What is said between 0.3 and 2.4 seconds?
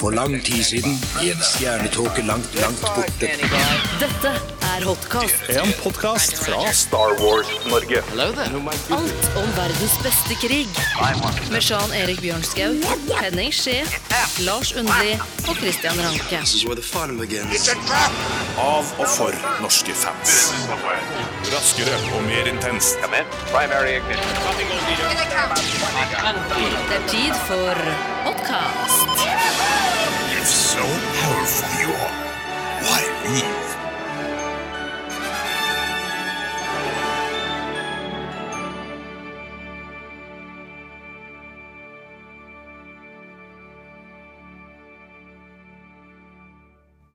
tid siden, i en stjernetåke